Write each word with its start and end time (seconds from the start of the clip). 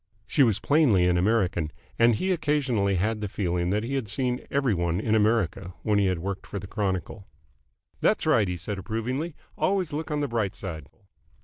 She 0.25 0.41
was 0.41 0.59
plainly 0.59 1.05
an 1.07 1.15
American, 1.15 1.71
and 1.99 2.15
he 2.15 2.31
occasionally 2.31 2.95
had 2.95 3.21
the 3.21 3.27
feeling 3.27 3.69
that 3.69 3.83
he 3.83 3.93
had 3.93 4.07
seen 4.07 4.43
every 4.49 4.73
one 4.73 4.99
in 4.99 5.13
America 5.13 5.75
when 5.83 5.99
he 5.99 6.07
had 6.07 6.17
worked 6.17 6.47
for 6.47 6.57
the 6.57 6.65
Chronicle. 6.65 7.27
"That's 7.99 8.25
right," 8.25 8.47
he 8.47 8.57
said 8.57 8.79
approvingly. 8.79 9.35
"Always 9.59 9.93
look 9.93 10.09
on 10.09 10.19
the 10.21 10.27
bright 10.27 10.55
side." 10.55 10.89